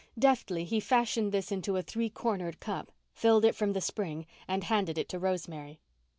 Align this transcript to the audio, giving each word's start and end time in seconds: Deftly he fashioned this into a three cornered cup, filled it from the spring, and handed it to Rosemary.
Deftly 0.17 0.65
he 0.65 0.79
fashioned 0.79 1.31
this 1.31 1.51
into 1.51 1.75
a 1.77 1.83
three 1.83 2.09
cornered 2.09 2.59
cup, 2.59 2.91
filled 3.13 3.45
it 3.45 3.53
from 3.53 3.73
the 3.73 3.81
spring, 3.81 4.25
and 4.47 4.63
handed 4.63 4.97
it 4.97 5.07
to 5.09 5.19
Rosemary. 5.19 5.79